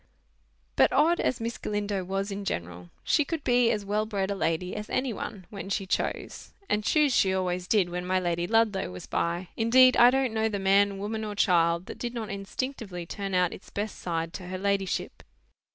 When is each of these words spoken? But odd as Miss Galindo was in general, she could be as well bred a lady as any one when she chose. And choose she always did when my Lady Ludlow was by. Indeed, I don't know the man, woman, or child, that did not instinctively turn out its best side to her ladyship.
But 0.77 0.91
odd 0.91 1.19
as 1.19 1.39
Miss 1.39 1.59
Galindo 1.59 2.03
was 2.03 2.31
in 2.31 2.43
general, 2.43 2.89
she 3.03 3.23
could 3.23 3.43
be 3.43 3.69
as 3.69 3.85
well 3.85 4.07
bred 4.07 4.31
a 4.31 4.35
lady 4.35 4.75
as 4.75 4.89
any 4.89 5.13
one 5.13 5.45
when 5.51 5.69
she 5.69 5.85
chose. 5.85 6.53
And 6.67 6.83
choose 6.83 7.13
she 7.15 7.31
always 7.35 7.67
did 7.67 7.87
when 7.87 8.07
my 8.07 8.19
Lady 8.19 8.47
Ludlow 8.47 8.89
was 8.89 9.05
by. 9.05 9.49
Indeed, 9.55 9.95
I 9.95 10.09
don't 10.09 10.33
know 10.33 10.49
the 10.49 10.57
man, 10.57 10.97
woman, 10.97 11.23
or 11.23 11.35
child, 11.35 11.85
that 11.85 11.99
did 11.99 12.15
not 12.15 12.31
instinctively 12.31 13.05
turn 13.05 13.35
out 13.35 13.53
its 13.53 13.69
best 13.69 13.99
side 13.99 14.33
to 14.33 14.47
her 14.47 14.57
ladyship. 14.57 15.21